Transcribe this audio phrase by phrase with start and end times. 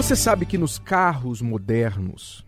[0.00, 2.42] Você sabe que nos carros modernos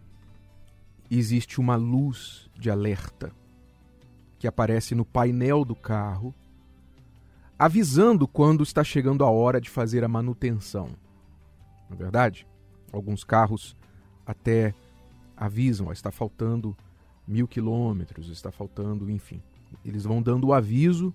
[1.10, 3.30] existe uma luz de alerta
[4.38, 6.34] que aparece no painel do carro,
[7.58, 10.96] avisando quando está chegando a hora de fazer a manutenção.
[11.90, 12.46] Não é verdade?
[12.90, 13.76] Alguns carros
[14.24, 14.74] até
[15.36, 16.74] avisam, ó, está faltando
[17.28, 19.42] mil quilômetros, está faltando, enfim.
[19.84, 21.14] Eles vão dando o aviso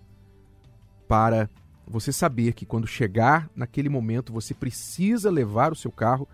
[1.08, 1.50] para
[1.88, 6.28] você saber que quando chegar naquele momento você precisa levar o seu carro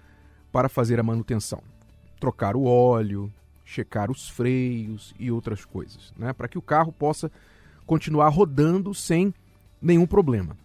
[0.51, 1.61] para fazer a manutenção.
[2.19, 3.31] Trocar o óleo,
[3.63, 6.33] checar os freios e outras coisas, né?
[6.33, 7.31] para que o carro possa
[7.85, 9.33] continuar rodando sem
[9.81, 10.57] nenhum problema.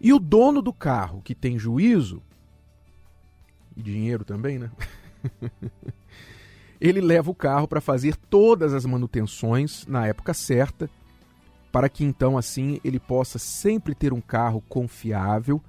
[0.00, 2.22] E o dono do carro, que tem juízo,
[3.76, 4.70] e dinheiro também, né?
[6.80, 10.88] ele leva o carro para fazer todas as manutenções na época certa
[11.76, 15.62] para que então assim ele possa sempre ter um carro confiável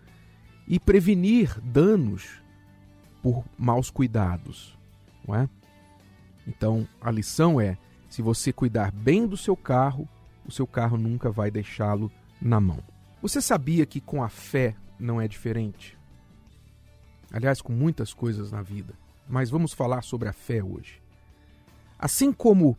[0.66, 2.42] e prevenir danos
[3.22, 4.80] por maus cuidados,
[5.28, 5.50] não é?
[6.48, 10.08] Então, a lição é: se você cuidar bem do seu carro,
[10.46, 12.10] o seu carro nunca vai deixá-lo
[12.42, 12.82] na mão.
[13.22, 15.98] Você sabia que com a fé não é diferente?
[17.34, 18.94] Aliás, com muitas coisas na vida,
[19.28, 21.02] mas vamos falar sobre a fé hoje.
[22.00, 22.78] Assim como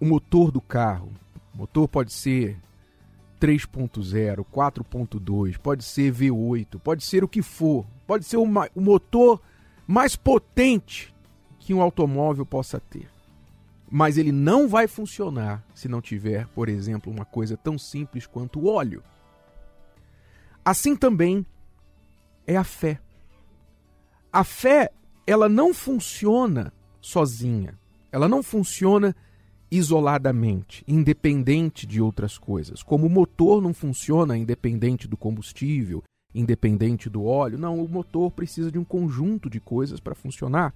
[0.00, 1.12] o motor do carro
[1.58, 2.56] motor pode ser
[3.40, 9.42] 3.0, 4.2, pode ser V8, pode ser o que for, pode ser o, motor
[9.86, 11.12] mais potente
[11.58, 13.08] que um automóvel possa ter.
[13.90, 18.60] Mas ele não vai funcionar se não tiver, por exemplo, uma coisa tão simples quanto
[18.60, 19.02] o óleo.
[20.64, 21.44] Assim também
[22.46, 23.00] é a fé.
[24.32, 24.92] A fé,
[25.26, 27.78] ela não funciona sozinha.
[28.12, 29.16] Ela não funciona
[29.70, 32.82] isoladamente, independente de outras coisas.
[32.82, 36.02] Como o motor não funciona independente do combustível,
[36.34, 40.74] independente do óleo, não, o motor precisa de um conjunto de coisas para funcionar.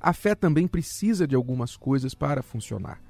[0.00, 3.00] A fé também precisa de algumas coisas para funcionar.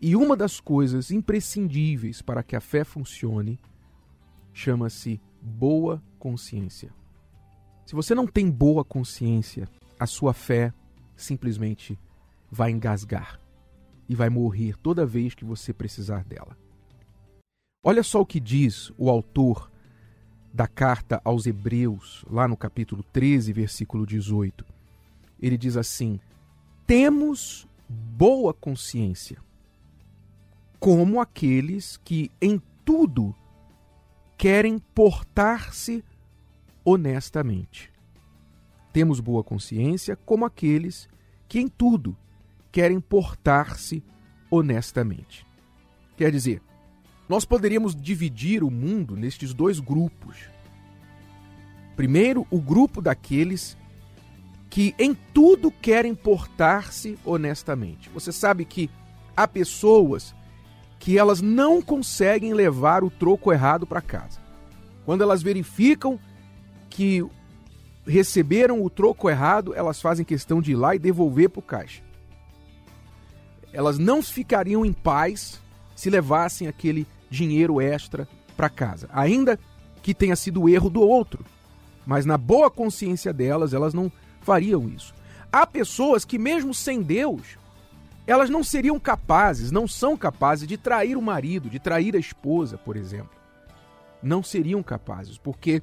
[0.00, 3.58] E uma das coisas imprescindíveis para que a fé funcione
[4.52, 6.92] chama-se boa consciência.
[7.84, 9.68] Se você não tem boa consciência,
[9.98, 10.72] a sua fé
[11.16, 11.98] simplesmente
[12.50, 13.45] vai engasgar
[14.08, 16.56] e vai morrer toda vez que você precisar dela.
[17.84, 19.70] Olha só o que diz o autor
[20.52, 24.64] da carta aos Hebreus, lá no capítulo 13, versículo 18.
[25.40, 26.18] Ele diz assim:
[26.86, 29.38] Temos boa consciência,
[30.80, 33.34] como aqueles que em tudo
[34.36, 36.04] querem portar-se
[36.84, 37.92] honestamente.
[38.92, 41.08] Temos boa consciência, como aqueles
[41.48, 42.16] que em tudo
[42.76, 44.04] querem portar-se
[44.50, 45.46] honestamente.
[46.14, 46.60] Quer dizer,
[47.26, 50.36] nós poderíamos dividir o mundo nestes dois grupos.
[51.96, 53.78] Primeiro, o grupo daqueles
[54.68, 58.10] que em tudo querem portar-se honestamente.
[58.10, 58.90] Você sabe que
[59.34, 60.34] há pessoas
[60.98, 64.38] que elas não conseguem levar o troco errado para casa.
[65.06, 66.20] Quando elas verificam
[66.90, 67.26] que
[68.06, 72.04] receberam o troco errado, elas fazem questão de ir lá e devolver para o caixa
[73.72, 75.60] elas não ficariam em paz
[75.94, 79.58] se levassem aquele dinheiro extra para casa, ainda
[80.02, 81.44] que tenha sido o erro do outro.
[82.06, 84.10] Mas na boa consciência delas, elas não
[84.40, 85.12] fariam isso.
[85.50, 87.58] Há pessoas que, mesmo sem Deus,
[88.26, 92.76] elas não seriam capazes, não são capazes de trair o marido, de trair a esposa,
[92.78, 93.30] por exemplo.
[94.22, 95.82] Não seriam capazes, porque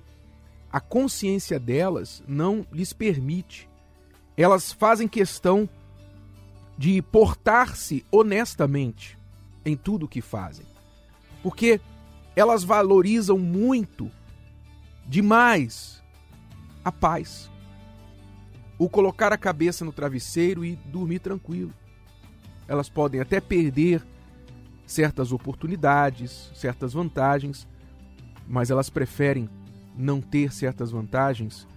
[0.72, 3.70] a consciência delas não lhes permite.
[4.36, 5.70] Elas fazem questão
[6.78, 9.18] de portar-se honestamente
[9.66, 10.66] em tudo o que fazem.
[11.42, 11.80] Porque
[12.36, 14.10] elas valorizam muito,
[15.06, 16.02] demais,
[16.84, 17.50] a paz.
[18.78, 21.74] O colocar a cabeça no travesseiro e dormir tranquilo.
[22.68, 24.06] Elas podem até perder
[24.86, 27.68] certas oportunidades, certas vantagens,
[28.48, 29.50] mas elas preferem
[29.96, 31.68] não ter certas vantagens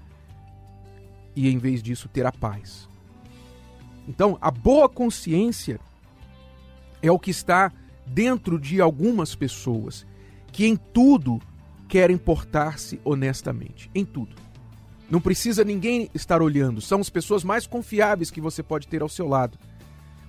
[1.34, 2.88] e, em vez disso, ter a paz.
[4.08, 5.80] Então, a boa consciência
[7.02, 7.72] é o que está
[8.06, 10.06] dentro de algumas pessoas
[10.52, 11.40] que em tudo
[11.88, 13.90] querem portar-se honestamente.
[13.94, 14.34] Em tudo.
[15.10, 16.80] Não precisa ninguém estar olhando.
[16.80, 19.58] São as pessoas mais confiáveis que você pode ter ao seu lado.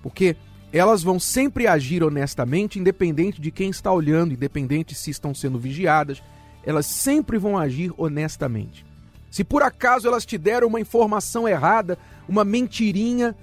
[0.03, 0.35] Porque
[0.71, 6.21] elas vão sempre agir honestamente, independente de quem está olhando, independente se estão sendo vigiadas.
[6.63, 8.85] Elas sempre vão agir honestamente.
[9.31, 11.97] Se por acaso elas te deram uma informação errada,
[12.27, 13.35] uma mentirinha,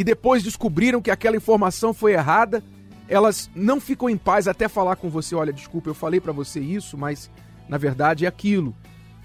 [0.00, 2.64] e depois descobriram que aquela informação foi errada,
[3.06, 6.58] elas não ficam em paz até falar com você: olha, desculpa, eu falei para você
[6.58, 7.30] isso, mas
[7.68, 8.74] na verdade é aquilo.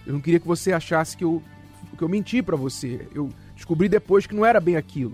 [0.06, 1.42] Eu não queria que você achasse que eu
[1.90, 3.08] porque eu menti para você.
[3.16, 5.14] Eu descobri depois que não era bem aquilo.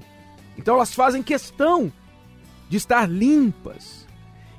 [0.58, 1.94] Então elas fazem questão
[2.68, 4.08] de estar limpas.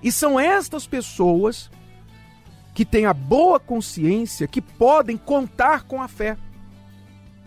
[0.01, 1.69] E são estas pessoas
[2.73, 6.39] que têm a boa consciência que podem contar com a fé.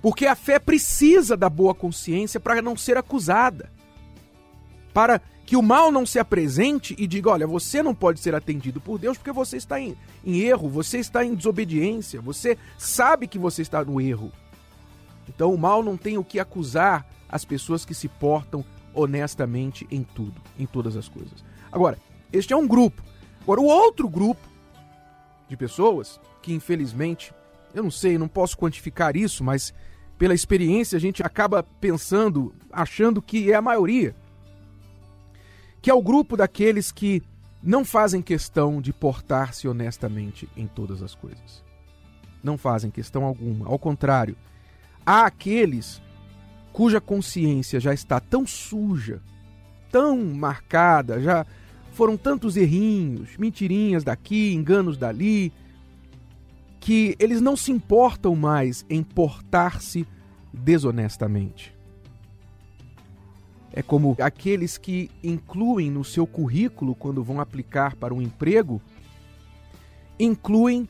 [0.05, 3.71] Porque a fé precisa da boa consciência para não ser acusada.
[4.93, 8.79] Para que o mal não se apresente e diga: olha, você não pode ser atendido
[8.79, 13.39] por Deus porque você está em, em erro, você está em desobediência, você sabe que
[13.39, 14.31] você está no erro.
[15.27, 18.63] Então o mal não tem o que acusar as pessoas que se portam
[18.93, 21.43] honestamente em tudo, em todas as coisas.
[21.71, 21.97] Agora,
[22.31, 23.01] este é um grupo.
[23.41, 24.47] Agora, o outro grupo
[25.49, 27.33] de pessoas que infelizmente,
[27.73, 29.73] eu não sei, não posso quantificar isso, mas
[30.17, 34.15] pela experiência, a gente acaba pensando, achando que é a maioria.
[35.81, 37.21] Que é o grupo daqueles que
[37.62, 41.63] não fazem questão de portar-se honestamente em todas as coisas.
[42.44, 43.67] Não fazem questão alguma.
[43.67, 44.35] Ao contrário,
[45.06, 46.01] há aqueles
[46.71, 49.21] cuja consciência já está tão suja,
[49.91, 51.45] tão marcada, já
[51.94, 55.53] foram tantos errinhos, mentirinhas daqui, enganos dali,
[56.85, 60.05] que eles não se importam mais em portar-se
[60.53, 61.75] desonestamente.
[63.73, 68.79] É como aqueles que incluem no seu currículo, quando vão aplicar para um emprego,
[70.19, 70.87] incluem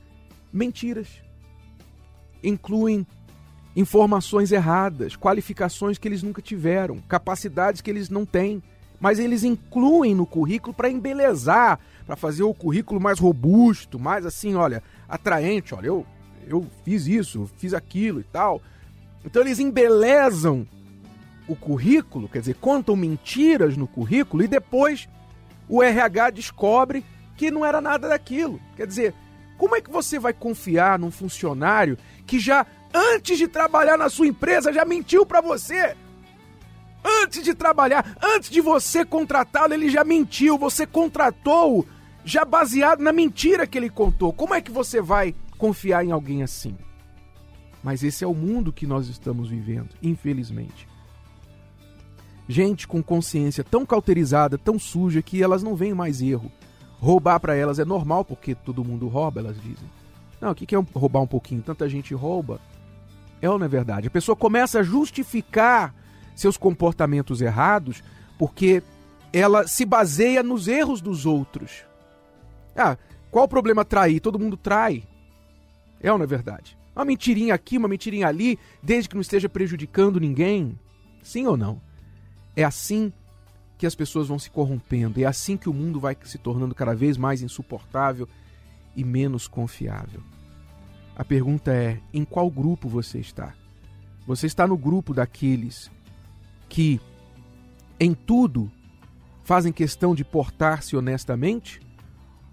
[0.52, 1.08] mentiras,
[2.44, 3.08] incluem
[3.74, 8.62] informações erradas, qualificações que eles nunca tiveram, capacidades que eles não têm,
[9.06, 14.56] mas eles incluem no currículo para embelezar, para fazer o currículo mais robusto, mais assim,
[14.56, 16.04] olha, atraente, olha, eu,
[16.48, 18.64] eu fiz isso, fiz aquilo e tal.
[19.24, 20.68] Então eles embelezam
[21.48, 25.08] o currículo, quer dizer, contam mentiras no currículo e depois
[25.70, 27.06] o RH descobre
[27.38, 28.60] que não era nada daquilo.
[28.76, 29.14] Quer dizer,
[29.56, 34.26] como é que você vai confiar num funcionário que já antes de trabalhar na sua
[34.26, 35.96] empresa já mentiu para você?
[37.06, 41.86] Antes de trabalhar, antes de você contratá-lo, ele já mentiu, você contratou
[42.24, 44.34] já baseado na mentira que ele contou.
[44.34, 46.76] Como é que você vai confiar em alguém assim?
[47.84, 50.88] Mas esse é o mundo que nós estamos vivendo, infelizmente.
[52.48, 56.52] Gente com consciência tão cauterizada, tão suja, que elas não veem mais erro.
[57.00, 59.88] Roubar para elas é normal, porque todo mundo rouba, elas dizem.
[60.42, 61.62] Não, o que é roubar um pouquinho?
[61.62, 62.60] Tanta gente rouba.
[63.40, 64.08] É ou não é verdade?
[64.08, 65.94] A pessoa começa a justificar
[66.36, 68.04] seus comportamentos errados
[68.38, 68.84] porque
[69.32, 71.84] ela se baseia nos erros dos outros.
[72.76, 72.98] Ah,
[73.32, 74.20] qual o problema trair?
[74.20, 75.04] Todo mundo trai.
[76.02, 76.78] É ou não é verdade?
[76.96, 80.78] Uma mentirinha aqui, uma mentirinha ali, desde que não esteja prejudicando ninguém.
[81.24, 81.82] Sim ou não?
[82.56, 83.12] É assim
[83.78, 86.96] que as pessoas vão se corrompendo, é assim que o mundo vai se tornando cada
[86.96, 88.28] vez mais insuportável
[88.96, 90.22] e menos confiável.
[91.16, 93.54] A pergunta é: em qual grupo você está?
[94.26, 95.92] Você está no grupo daqueles
[96.70, 97.00] que,
[98.00, 98.72] em tudo,
[99.44, 101.80] fazem questão de portar-se honestamente?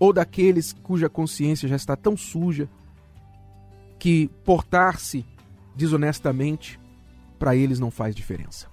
[0.02, 2.68] ou daqueles cuja consciência já está tão suja
[4.00, 5.24] que portar-se
[5.76, 6.76] desonestamente
[7.38, 8.66] para eles não faz diferença.